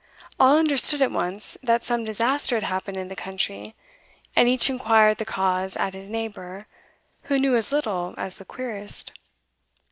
All 0.39 0.57
understood 0.57 0.99
at 1.03 1.11
once 1.11 1.59
that 1.61 1.83
some 1.83 2.03
disaster 2.05 2.55
had 2.55 2.63
happened 2.63 2.97
in 2.97 3.07
the 3.07 3.15
country, 3.15 3.75
and 4.35 4.47
each 4.47 4.67
inquired 4.67 5.19
the 5.19 5.25
cause 5.25 5.75
at 5.75 5.93
his 5.93 6.07
neighbour, 6.07 6.65
who 7.25 7.37
knew 7.37 7.55
as 7.55 7.71
little 7.71 8.15
as 8.17 8.39
the 8.39 8.45
querist. 8.45 9.11